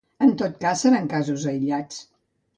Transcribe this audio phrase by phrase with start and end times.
[0.27, 2.03] En tot cas seran casos aïllats.